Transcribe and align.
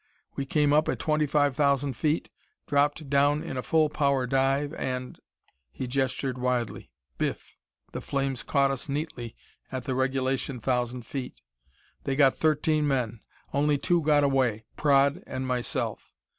We 0.35 0.47
came 0.47 0.73
up 0.73 0.89
at 0.89 0.97
twenty 0.97 1.27
five 1.27 1.55
thousand 1.55 1.93
feet, 1.95 2.31
dropped 2.65 3.07
down 3.07 3.43
in 3.43 3.55
a 3.55 3.61
full 3.61 3.87
power 3.87 4.25
dive, 4.25 4.73
and" 4.73 5.19
he 5.71 5.85
gestured 5.85 6.39
widely 6.39 6.89
"biff! 7.19 7.55
The 7.91 8.01
flames 8.01 8.41
caught 8.41 8.71
us 8.71 8.89
neatly 8.89 9.35
at 9.71 9.83
the 9.85 9.93
regulation 9.93 10.59
thousand 10.59 11.05
feet. 11.05 11.39
They 12.05 12.15
got 12.15 12.33
thirteen 12.35 12.87
men. 12.87 13.19
Only 13.53 13.77
two 13.77 14.01
got 14.01 14.23
away, 14.23 14.65
Praed 14.75 15.21
and 15.27 15.45
myself." 15.45 16.11